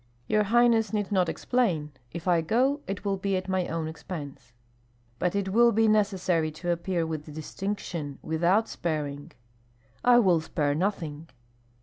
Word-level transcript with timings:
"Your 0.25 0.45
highness 0.45 0.93
need 0.93 1.11
not 1.11 1.29
explain. 1.29 1.91
If 2.11 2.27
I 2.27 2.41
go, 2.41 2.79
it 2.87 3.05
will 3.05 3.17
be 3.17 3.37
at 3.37 3.47
my 3.47 3.67
own 3.67 3.87
expense." 3.87 4.51
"But 5.19 5.35
it 5.35 5.49
will 5.49 5.71
be 5.71 5.87
necessary 5.87 6.49
to 6.53 6.71
appear 6.71 7.05
with 7.05 7.35
distinction, 7.35 8.17
without 8.23 8.67
sparing." 8.67 9.31
"I 10.03 10.17
will 10.17 10.41
spare 10.41 10.73
nothing." 10.73 11.29